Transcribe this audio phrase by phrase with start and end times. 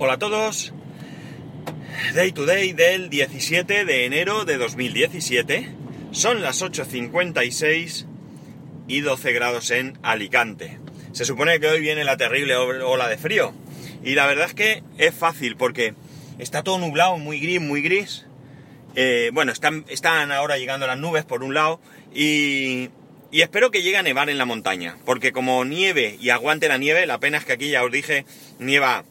[0.00, 0.72] Hola a todos.
[2.14, 5.70] Day to day del 17 de enero de 2017.
[6.12, 8.06] Son las 8.56
[8.86, 10.78] y 12 grados en Alicante.
[11.10, 13.52] Se supone que hoy viene la terrible ola de frío.
[14.04, 15.94] Y la verdad es que es fácil porque
[16.38, 18.24] está todo nublado, muy gris, muy gris.
[18.94, 21.80] Eh, bueno, están, están ahora llegando las nubes por un lado
[22.14, 22.90] y,
[23.32, 26.78] y espero que llegue a nevar en la montaña, porque como nieve y aguante la
[26.78, 28.24] nieve, la pena es que aquí ya os dije,
[28.60, 29.04] nieva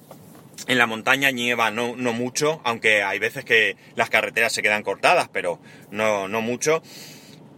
[0.66, 4.83] en la montaña, nieva no, no mucho, aunque hay veces que las carreteras se quedan
[4.83, 5.60] cortadas, pero
[5.92, 6.82] no, no mucho.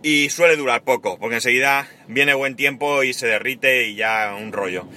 [0.03, 4.51] Y suele durar poco, porque enseguida viene buen tiempo y se derrite y ya un
[4.51, 4.87] rollo.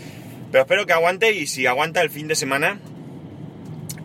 [0.50, 2.80] Pero espero que aguante y si aguanta el fin de semana,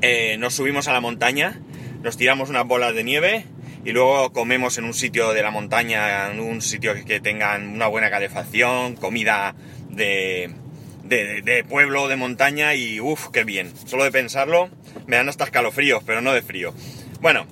[0.02, 1.60] eh, nos subimos a la montaña,
[2.04, 3.46] nos tiramos unas bolas de nieve
[3.84, 7.88] y luego comemos en un sitio de la montaña, en un sitio que, tengan una
[7.88, 9.56] buena calefacción, comida
[9.90, 10.52] de,
[11.08, 13.72] de, pueblo, de montaña y uff, qué bien.
[13.86, 14.70] Solo de pensarlo
[15.06, 16.74] me dan hasta escalofríos, pero no de frío.
[17.22, 17.48] Bueno,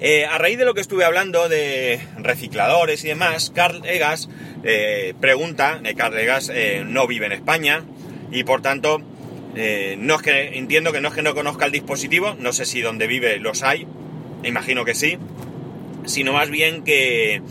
[0.00, 4.30] eh, a raíz de lo que estuve hablando de recicladores y demás, Carl Egas
[4.64, 6.50] eh, pregunta, eh, Carl Egas
[6.86, 7.84] no vive en España
[8.32, 12.64] y por tanto no entiendo que no es que no conozca el dispositivo, no sé
[12.64, 13.86] si donde vive los hay,
[14.44, 15.18] imagino que sí,
[16.06, 17.42] sino más bien que,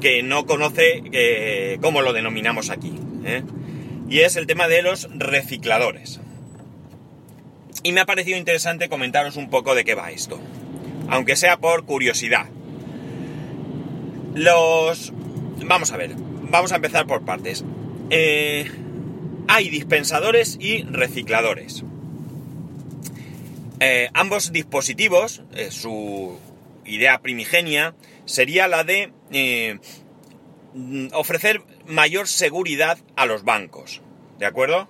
[0.00, 2.94] que no conoce cómo lo denominamos aquí.
[4.08, 6.20] Y es el tema de los recicladores.
[7.82, 10.40] Y me ha parecido interesante comentaros un poco de qué va esto,
[11.08, 12.46] aunque sea por curiosidad.
[14.34, 15.12] Los...
[15.64, 17.64] Vamos a ver, vamos a empezar por partes.
[18.10, 18.70] Eh,
[19.48, 21.84] hay dispensadores y recicladores.
[23.80, 26.38] Eh, ambos dispositivos, eh, su
[26.84, 29.78] idea primigenia, sería la de eh,
[31.12, 34.02] ofrecer mayor seguridad a los bancos.
[34.38, 34.88] ¿De acuerdo?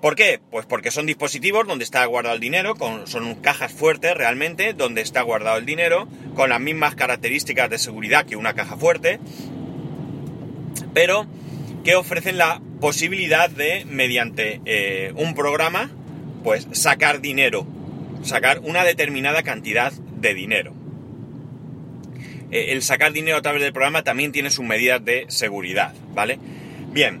[0.00, 0.40] ¿Por qué?
[0.50, 2.74] Pues porque son dispositivos donde está guardado el dinero,
[3.06, 8.26] son cajas fuertes realmente, donde está guardado el dinero, con las mismas características de seguridad
[8.26, 9.20] que una caja fuerte,
[10.92, 11.26] pero
[11.84, 15.90] que ofrecen la posibilidad de, mediante un programa,
[16.42, 17.64] pues sacar dinero
[18.24, 20.72] sacar una determinada cantidad de dinero.
[22.52, 26.38] Eh, el sacar dinero a través del programa también tiene sus medidas de seguridad, ¿vale?
[26.92, 27.20] Bien,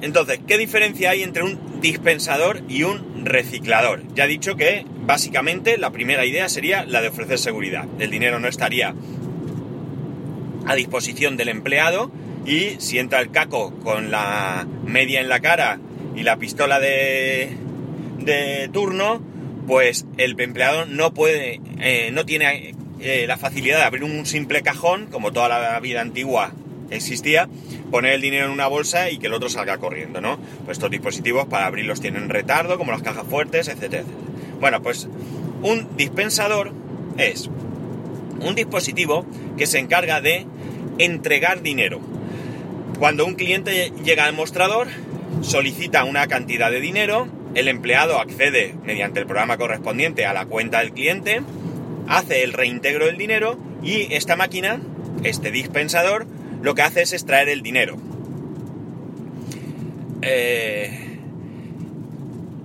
[0.00, 4.02] entonces, ¿qué diferencia hay entre un dispensador y un reciclador?
[4.14, 7.86] Ya he dicho que básicamente la primera idea sería la de ofrecer seguridad.
[7.98, 8.94] El dinero no estaría
[10.66, 12.10] a disposición del empleado
[12.46, 15.80] y si entra el caco con la media en la cara
[16.16, 17.56] y la pistola de,
[18.18, 19.20] de turno,
[19.66, 24.62] pues el empleado no puede, eh, no tiene eh, la facilidad de abrir un simple
[24.62, 26.52] cajón, como toda la vida antigua
[26.90, 27.48] existía,
[27.90, 30.38] poner el dinero en una bolsa y que el otro salga corriendo, ¿no?
[30.64, 34.04] Pues estos dispositivos para abrirlos tienen retardo, como las cajas fuertes, etcétera,
[34.60, 35.08] Bueno, pues
[35.62, 36.72] un dispensador
[37.16, 37.48] es
[38.40, 40.46] un dispositivo que se encarga de
[40.98, 42.00] entregar dinero.
[42.98, 44.88] Cuando un cliente llega al mostrador,
[45.42, 50.80] solicita una cantidad de dinero, el empleado accede mediante el programa correspondiente a la cuenta
[50.80, 51.42] del cliente,
[52.10, 54.80] hace el reintegro del dinero y esta máquina,
[55.22, 56.26] este dispensador,
[56.60, 57.96] lo que hace es extraer el dinero.
[60.22, 61.18] Eh,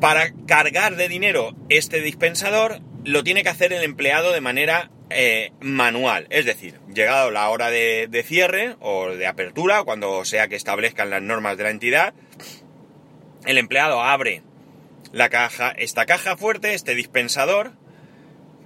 [0.02, 5.52] para cargar de dinero este dispensador, lo tiene que hacer el empleado de manera eh,
[5.62, 6.26] manual.
[6.32, 11.12] Es decir, llegado la hora de, de cierre o de apertura, cuando sea que establezcan
[11.12, 12.14] las normas de la entidad,
[13.46, 14.42] el empleado abre
[15.12, 17.74] la caja, esta caja fuerte, este dispensador,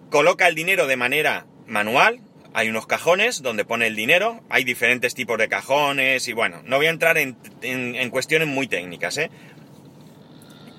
[0.10, 2.20] coloca el dinero de manera manual.
[2.54, 6.78] Hay unos cajones donde pone el dinero, hay diferentes tipos de cajones y bueno, no
[6.78, 9.18] voy a entrar en, cuestiones muy técnicas.
[9.18, 9.30] ¿eh?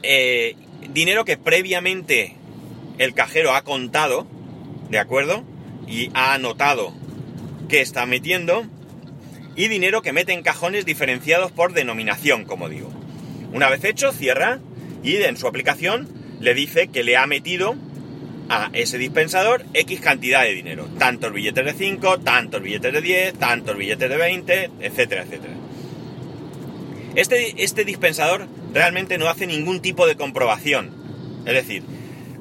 [0.02, 0.56] ¿eh?
[0.92, 2.36] dinero que previamente
[2.98, 4.26] el cajero ha contado,
[4.90, 5.44] ¿de acuerdo?
[5.86, 6.92] Y ha anotado
[7.68, 8.66] que está metiendo.
[9.56, 12.90] Y dinero que mete en cajones diferenciados por denominación, como digo.
[13.52, 14.60] Una vez hecho, cierra
[15.02, 16.08] y en su aplicación
[16.40, 17.76] le dice que le ha metido
[18.50, 20.88] a ese dispensador X cantidad de dinero.
[20.98, 25.54] Tantos billetes de 5, tantos billetes de 10, tantos billetes de 20, etcétera, etcétera.
[27.14, 30.90] Este, este dispensador realmente no hace ningún tipo de comprobación.
[31.46, 31.84] Es decir,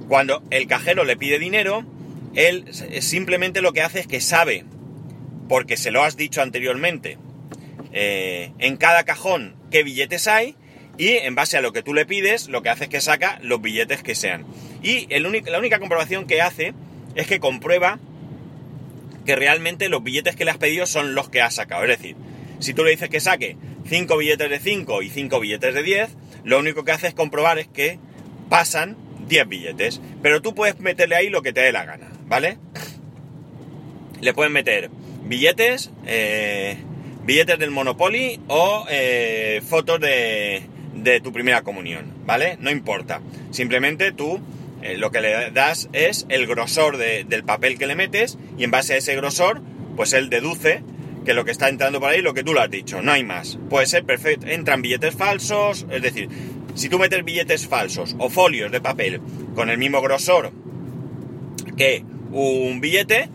[0.08, 1.86] cuando el cajero le pide dinero,
[2.34, 2.66] él
[3.02, 4.66] simplemente lo que hace es que sabe,
[5.48, 7.20] porque se lo has dicho anteriormente,
[7.94, 10.56] eh, en cada cajón qué billetes hay
[10.98, 13.38] y en base a lo que tú le pides, lo que hace es que saca
[13.44, 14.46] los billetes que sean.
[14.82, 16.74] Y la única comprobación que hace
[17.16, 18.00] es que comprueba
[19.26, 21.84] que realmente los billetes que le has pedido son los que has sacado.
[21.84, 22.16] Es decir,
[22.60, 26.10] si tú le dices que saque 5 billetes de 5 y 5 billetes de 10,
[26.44, 28.00] lo único que hace es comprobar es que
[28.50, 28.98] pasan
[29.28, 30.02] 10 billetes.
[30.22, 32.58] Pero tú puedes meterle ahí lo que te dé la gana, ¿vale?
[34.22, 34.90] Le puedes meter
[35.24, 36.78] billetes, eh,
[37.24, 40.64] billetes del Monopoly o eh, fotos de,
[40.96, 42.58] de tu primera comunión, ¿vale?
[42.60, 43.22] No importa.
[43.52, 44.40] Simplemente tú
[44.82, 48.64] eh, lo que le das es el grosor de- del papel que le metes y
[48.64, 49.62] en base a ese grosor,
[49.96, 50.84] pues él deduce
[51.26, 53.24] que lo que está entrando por ahí lo que tú le has dicho, no hay
[53.24, 53.60] más.
[53.70, 56.30] Puede ser perfecto, entran billetes falsos, es decir,
[56.76, 59.20] si tú metes billetes falsos o folios de papel
[59.56, 60.52] con el mismo grosor
[61.78, 63.30] que un billete,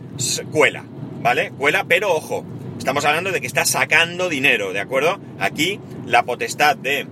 [0.50, 0.85] cuela,
[1.23, 1.50] ¿vale?
[1.50, 2.44] Cuela, pero ojo,
[2.79, 5.19] estamos hablando de que está sacando dinero, ¿de acuerdo?
[5.38, 7.06] Aquí la potestad de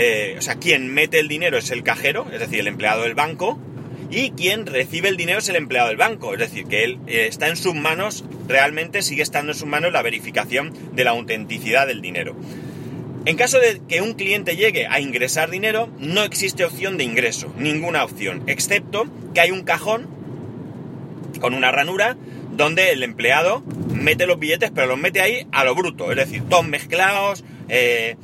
[0.00, 3.16] eh, o sea, quien mete el dinero es el cajero, es decir, el empleado del
[3.16, 3.58] banco,
[4.10, 7.26] y quien recibe el dinero es el empleado del banco, es decir, que él eh,
[7.28, 11.88] está en sus manos, realmente sigue estando en sus manos la verificación de la autenticidad
[11.88, 12.36] del dinero.
[13.24, 17.52] En caso de que un cliente llegue a ingresar dinero, no existe opción de ingreso,
[17.58, 20.06] ninguna opción, excepto que hay un cajón
[21.40, 22.16] con una ranura
[22.56, 26.44] donde el empleado mete los billetes, pero los mete ahí a lo bruto, es decir,
[26.48, 28.16] todos mezclados, eh,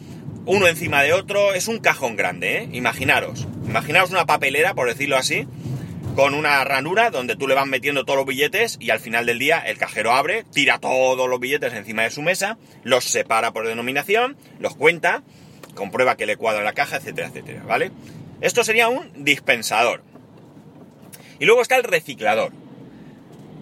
[0.46, 2.68] uno encima de otro, es un cajón grande, ¿eh?
[2.72, 5.46] Imaginaros, imaginaros una papelera, por decirlo así,
[6.14, 9.38] con una ranura donde tú le vas metiendo todos los billetes y al final del
[9.38, 13.66] día el cajero abre, tira todos los billetes encima de su mesa, los separa por
[13.66, 15.22] denominación, los cuenta,
[15.74, 17.90] comprueba que le cuadra la caja, etcétera, etcétera, ¿vale?
[18.40, 20.02] Esto sería un dispensador.
[21.40, 22.52] Y luego está el reciclador.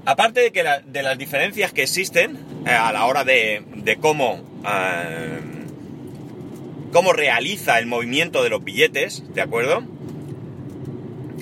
[0.04, 2.36] Aparte de, que de las diferencias que existen
[2.66, 5.61] eh, a la hora de, de cómo, eh,
[6.92, 9.82] cómo realiza el movimiento de los billetes, ¿de acuerdo?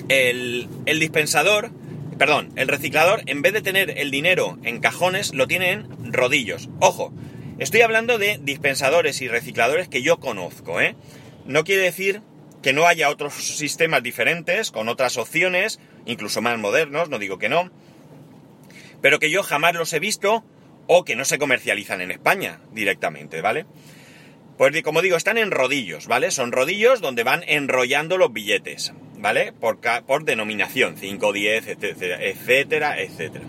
[0.07, 1.71] El, dispensador,
[2.17, 6.69] perdón, el reciclador, en vez de tener el dinero en cajones, lo tiene en rodillos.
[6.79, 7.13] Ojo,
[7.59, 10.95] estoy hablando de dispensadores y recicladores que yo conozco, ¿eh?
[11.45, 12.21] No quiere decir
[12.61, 17.49] que no haya otros sistemas diferentes, con otras opciones, incluso más modernos, no digo que
[17.49, 17.71] no,
[19.01, 20.43] pero que yo jamás los he visto
[20.87, 23.65] o que no se comercializan en España directamente, ¿vale?
[24.61, 26.29] Pues como digo, están en rodillos, ¿vale?
[26.29, 29.53] Son rodillos donde van enrollando los billetes, ¿vale?
[29.53, 33.45] Por, por denominación, 5, 10, etcétera, etcétera, etcétera.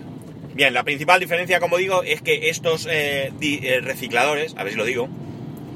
[0.55, 4.79] Bien, la principal diferencia, como digo, es que estos eh, eh, recicladores, a ver si
[4.79, 5.11] lo digo,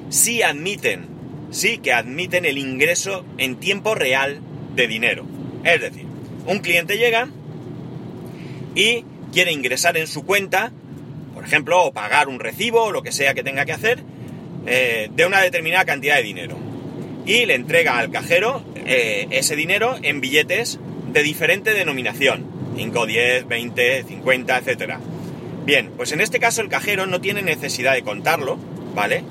[0.08, 1.06] sí admiten,
[1.50, 4.40] sí que admiten el ingreso en tiempo real
[4.74, 5.26] de dinero.
[5.64, 6.06] Es decir,
[6.46, 7.28] un cliente llega
[8.74, 9.04] y
[9.34, 10.72] quiere ingresar en su cuenta,
[11.34, 14.02] por ejemplo, o pagar un recibo o lo que sea que tenga que hacer,
[14.66, 16.56] eh, de una determinada cantidad de dinero.
[17.24, 20.78] Y le entrega al cajero eh, ese dinero en billetes
[21.12, 22.46] de diferente denominación.
[22.76, 24.94] 5, 10, 20, 50, etc.
[25.64, 28.58] Bien, pues en este caso el cajero no tiene necesidad de contarlo,
[28.94, 29.24] ¿vale?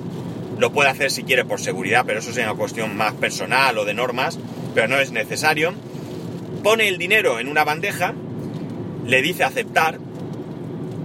[0.58, 3.86] Lo puede hacer si quiere por seguridad, pero eso es una cuestión más personal o
[3.86, 4.40] de normas,
[4.74, 5.74] pero no es necesario.
[6.64, 8.14] Pone el dinero en una bandeja,
[9.06, 10.00] le dice aceptar,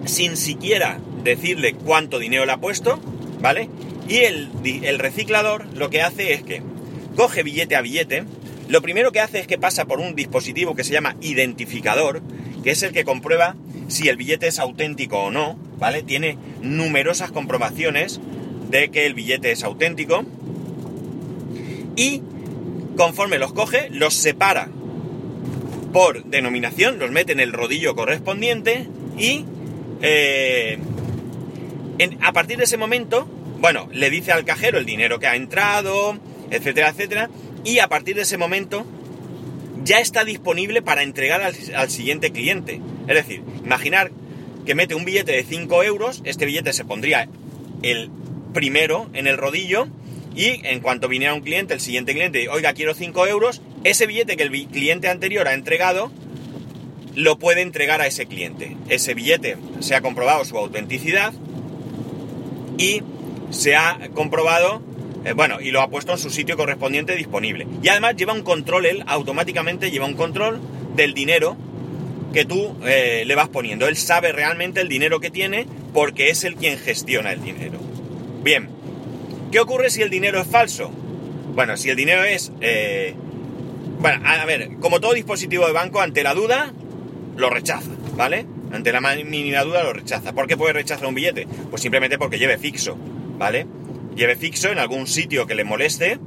[0.07, 2.99] sin siquiera decirle cuánto dinero le ha puesto,
[3.41, 3.69] ¿vale?
[4.11, 6.63] Y el, reciclador lo que hace es que
[7.15, 8.25] coge billete a billete,
[8.69, 12.21] lo primero que hace es que pasa por un dispositivo que se llama identificador,
[12.65, 13.55] que es el que comprueba
[13.87, 16.03] si el billete es auténtico o no, ¿vale?
[16.03, 18.21] Tiene numerosas comprobaciones
[18.69, 20.25] de que el billete es auténtico
[21.95, 22.21] y
[22.97, 24.71] conforme los coge, los separa
[25.93, 29.45] por denominación, los mete en el rodillo correspondiente y
[30.03, 30.81] eh,
[32.21, 33.29] a partir de ese momento,
[33.61, 36.19] bueno, le dice al cajero el dinero que ha entrado,
[36.51, 37.31] etcétera, etcétera,
[37.65, 38.87] y a partir de ese momento
[39.85, 42.81] ya está disponible para entregar al, al siguiente cliente.
[43.07, 44.11] Es decir, imaginar
[44.65, 47.29] que mete un billete de 5 euros, este billete se pondría
[47.83, 48.11] el
[48.53, 49.89] primero en el rodillo
[50.35, 54.37] y en cuanto viniera un cliente, el siguiente cliente, oiga, quiero 5 euros, ese billete
[54.37, 56.13] que el cliente anterior ha entregado,
[57.15, 58.77] lo puede entregar a ese cliente.
[58.89, 61.33] Ese billete se ha comprobado su autenticidad
[62.79, 63.03] y
[63.51, 64.83] se ha comprobado,
[65.25, 67.67] eh, bueno, y lo ha puesto en su sitio correspondiente disponible.
[67.83, 70.61] Y además lleva un control, él automáticamente lleva un control
[70.97, 71.57] del dinero
[72.33, 73.89] que tú eh, le vas poniendo.
[73.89, 77.79] Él sabe realmente el dinero que tiene porque es el quien gestiona el dinero.
[78.43, 78.69] Bien,
[79.51, 80.91] ¿qué ocurre si el dinero es falso?
[81.55, 82.53] Bueno, si el dinero es...
[82.61, 83.15] eh,
[83.99, 86.73] bueno, a ver, como todo dispositivo de banco, ante la duda,
[87.37, 88.47] lo rechaza, ¿vale?
[88.73, 90.33] Ante la ma- mínima duda lo rechaza.
[90.33, 91.47] ¿Por qué puede rechazar un billete?
[91.69, 92.97] Pues simplemente porque lleve fixo,
[93.41, 93.67] ¿vale?
[94.15, 96.19] Lleve fixo en algún sitio que le moleste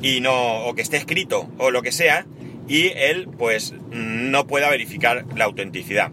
[0.00, 2.24] y no, o que esté escrito o lo que sea,
[2.66, 6.10] y él pues no pueda verificar la autenticidad.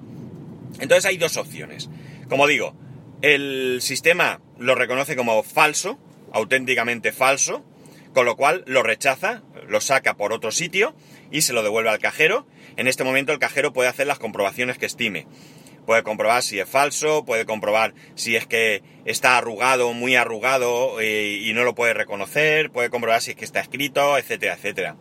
[0.81, 1.89] Entonces hay dos opciones.
[2.27, 2.75] Como digo,
[3.21, 5.97] el sistema lo reconoce como falso,
[6.33, 7.63] auténticamente falso,
[8.13, 10.93] con lo cual lo rechaza, lo saca por otro sitio
[11.31, 12.45] y se lo devuelve al cajero.
[12.75, 15.27] En este momento el cajero puede hacer las comprobaciones que estime.
[15.85, 21.39] Puede comprobar si es falso, puede comprobar si es que está arrugado, muy arrugado eh,
[21.41, 24.95] y no lo puede reconocer, puede comprobar si es que está escrito, etcétera, etcétera.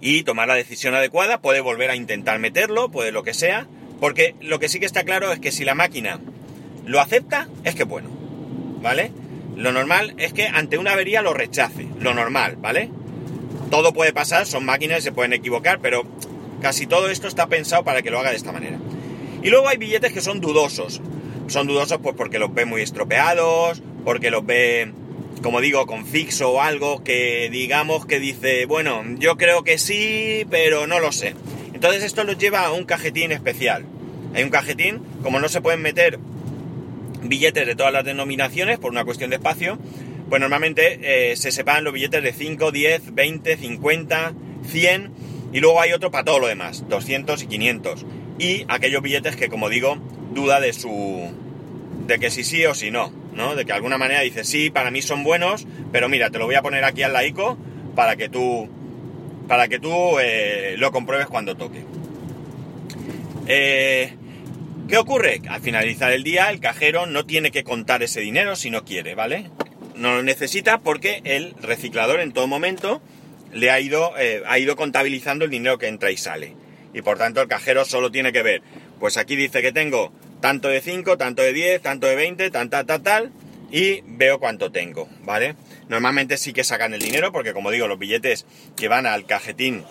[0.00, 3.66] Y tomar la decisión adecuada, puede volver a intentar meterlo, puede lo que sea,
[4.00, 6.20] porque lo que sí que está claro es que si la máquina
[6.86, 8.08] lo acepta, es que bueno,
[8.80, 9.12] ¿vale?
[9.56, 12.88] Lo normal es que ante una avería lo rechace, lo normal, ¿vale?
[13.70, 16.06] Todo puede pasar, son máquinas, se pueden equivocar, pero
[16.62, 18.78] casi todo esto está pensado para que lo haga de esta manera.
[19.42, 21.00] Y luego hay billetes que son dudosos.
[21.48, 24.92] Son dudosos pues porque los ve muy estropeados, porque los ve,
[25.42, 30.46] como digo, con fixo o algo que digamos que dice, bueno, yo creo que sí,
[30.50, 31.34] pero no lo sé.
[31.74, 33.84] Entonces esto los lleva a un cajetín especial.
[34.34, 36.18] Hay un cajetín, como no se pueden meter
[37.22, 39.78] billetes de todas las denominaciones por una cuestión de espacio,
[40.28, 44.34] pues normalmente eh, se separan los billetes de 5, 10, 20, 50,
[44.68, 45.10] 100
[45.52, 48.06] y luego hay otro para todo lo demás, 200 y 500
[48.40, 49.98] y aquellos billetes que, como digo,
[50.32, 51.30] duda de su.
[52.06, 53.54] de que si sí o si no, ¿no?
[53.54, 56.46] De que de alguna manera dice, sí, para mí son buenos, pero mira, te lo
[56.46, 57.58] voy a poner aquí al laico
[57.94, 58.66] para que tú.
[59.46, 61.84] para que tú eh, lo compruebes cuando toque.
[63.46, 64.14] Eh,
[64.88, 65.42] ¿Qué ocurre?
[65.48, 69.14] Al finalizar el día, el cajero no tiene que contar ese dinero si no quiere,
[69.14, 69.50] ¿vale?
[69.96, 73.02] No lo necesita porque el reciclador en todo momento
[73.52, 76.54] le ha ido, eh, ha ido contabilizando el dinero que entra y sale
[76.92, 78.62] y por tanto el cajero solo tiene que ver,
[78.98, 82.70] pues aquí dice que tengo tanto de 5, tanto de 10, tanto de 20, tal,
[82.70, 83.32] tal, tal, tal,
[83.70, 85.54] y veo cuánto tengo, ¿vale?
[85.88, 89.84] Normalmente sí que sacan el dinero, porque como digo, los billetes que van al cajetín,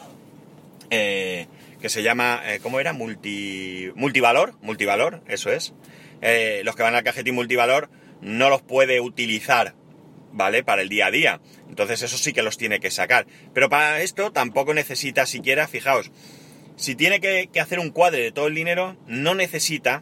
[0.89, 1.47] eh,
[1.81, 2.93] que se llama, eh, ¿cómo era?
[2.93, 5.73] Multi, multivalor, multivalor, eso es.
[6.21, 7.89] Eh, los que van al cajetín multivalor
[8.21, 9.75] no los puede utilizar,
[10.33, 10.63] ¿vale?
[10.63, 11.39] Para el día a día.
[11.69, 13.27] Entonces eso sí que los tiene que sacar.
[13.53, 16.11] Pero para esto tampoco necesita siquiera, fijaos,
[16.79, 20.01] si tiene que, hacer un cuadre de todo el dinero, no necesita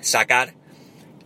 [0.00, 0.54] sacar,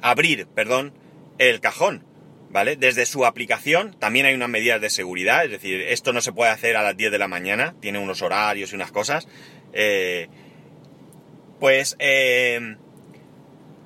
[0.03, 0.93] abrir, perdón,
[1.39, 2.05] el cajón,
[2.51, 2.77] ¿vale?
[2.77, 6.51] Desde su aplicación también hay unas medidas de seguridad, es decir, esto no se puede
[6.51, 9.27] hacer a las 10 de la mañana, tiene unos horarios y unas cosas.
[9.73, 10.29] Eh,
[11.59, 12.77] pues eh,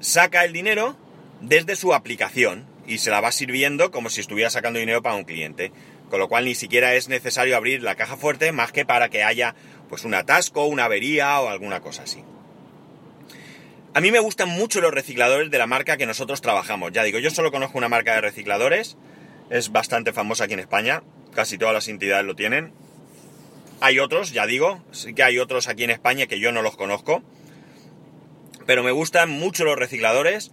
[0.01, 0.97] saca el dinero
[1.41, 5.25] desde su aplicación y se la va sirviendo como si estuviera sacando dinero para un
[5.25, 5.71] cliente.
[6.11, 9.25] Con lo cual ni siquiera es necesario abrir la caja fuerte más que para que
[9.25, 9.55] haya
[9.89, 12.25] pues un atasco, una avería o alguna cosa así.
[13.95, 16.93] A mí me gustan mucho los recicladores de la marca que nosotros trabajamos.
[16.93, 18.99] Ya digo, yo solo conozco una marca de recicladores,
[19.49, 21.03] es bastante famosa aquí en España,
[21.35, 22.73] casi todas las entidades lo tienen.
[23.81, 26.77] Hay otros, ya digo, sí que hay otros aquí en España que yo no los
[26.77, 27.23] conozco,
[28.67, 30.51] pero me gustan mucho los recicladores,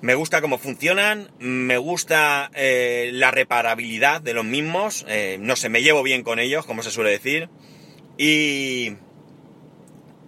[0.00, 5.68] me gusta cómo funcionan, me gusta eh, la reparabilidad de los mismos, eh, no sé,
[5.68, 7.48] me llevo bien con ellos, como se suele decir.
[8.16, 8.96] Y,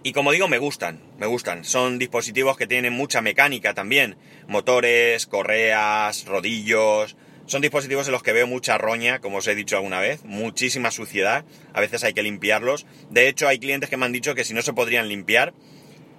[0.03, 1.63] y como digo, me gustan, me gustan.
[1.63, 4.17] Son dispositivos que tienen mucha mecánica también.
[4.47, 7.15] Motores, correas, rodillos.
[7.45, 10.91] Son dispositivos en los que veo mucha roña, como os he dicho alguna vez, muchísima
[10.91, 11.45] suciedad.
[11.73, 12.85] A veces hay que limpiarlos.
[13.09, 15.53] De hecho, hay clientes que me han dicho que si no se podrían limpiar,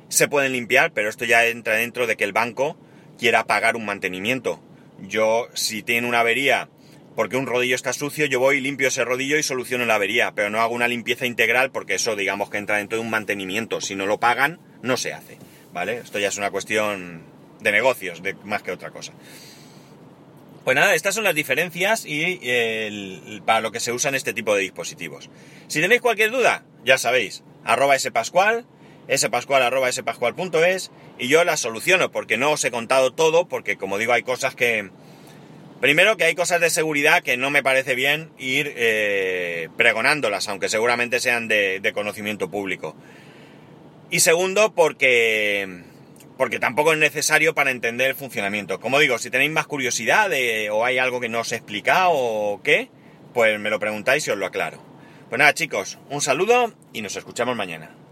[0.09, 2.79] se pueden limpiar, pero esto ya entra dentro de que el banco
[3.19, 4.63] quiera pagar un mantenimiento.
[5.01, 6.71] Yo, si tiene una avería
[7.19, 10.51] porque un rodillo está sucio, yo voy, limpio ese rodillo y soluciono la avería, pero
[10.51, 13.81] no hago una limpieza integral porque eso digamos que entra dentro de un mantenimiento.
[13.81, 15.37] Si no lo pagan, no se hace,
[15.73, 15.97] ¿vale?
[15.97, 17.25] Esto ya es una cuestión
[17.59, 19.15] de negocios, de, más que otra cosa.
[20.63, 24.63] Pues nada, estas son las diferencias y para lo que se usan este tipo de
[24.63, 25.29] dispositivos.
[25.67, 28.65] Si tenéis cualquier duda, ya sabéis, arroba spascual,
[29.13, 33.99] spascual arroba spascual.es y yo las soluciono porque no os he contado todo, porque como
[33.99, 34.93] digo hay cosas que,
[35.80, 40.68] Primero que hay cosas de seguridad que no me parece bien ir eh, pregonándolas, aunque
[40.68, 42.97] seguramente sean de, conocimiento público.
[44.11, 45.85] Y segundo, porque,
[46.37, 48.80] porque tampoco es necesario para entender el funcionamiento.
[48.80, 50.30] Como digo, si tenéis más curiosidad
[50.73, 52.90] o hay algo que no os he explicado o qué,
[53.32, 54.82] pues me lo preguntáis y os lo aclaro.
[55.28, 57.99] Pues nada chicos, un saludo y nos escuchamos mañana.